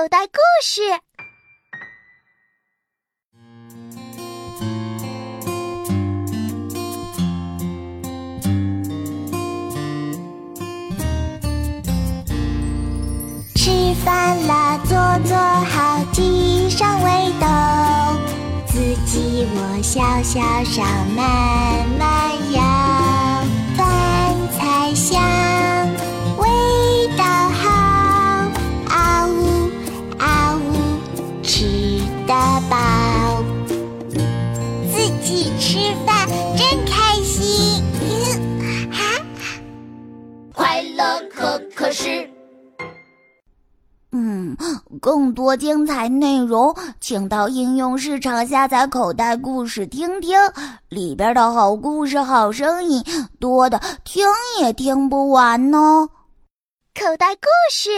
[0.00, 0.80] 口袋故事。
[13.54, 14.96] 吃饭了，坐
[15.28, 17.46] 坐好，系上围兜，
[18.68, 22.29] 自己窝小小上，慢慢
[32.30, 32.36] 得
[32.70, 33.42] 饱。
[34.92, 37.82] 自己吃饭真开心，
[38.92, 39.20] 哈！
[40.54, 42.30] 快乐可可是。
[44.12, 44.56] 嗯，
[45.00, 50.38] 更多精彩内容，请到应用市场下载《口袋故事》听听，
[50.88, 53.04] 里边的好故事、好声音
[53.40, 54.24] 多的听
[54.60, 56.08] 也听不完呢。
[56.94, 57.90] 口袋故事。